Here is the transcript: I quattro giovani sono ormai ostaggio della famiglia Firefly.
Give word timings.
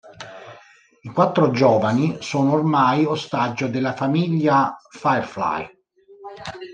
I 1.03 1.09
quattro 1.11 1.51
giovani 1.51 2.17
sono 2.21 2.53
ormai 2.53 3.05
ostaggio 3.05 3.67
della 3.67 3.93
famiglia 3.93 4.75
Firefly. 4.89 5.67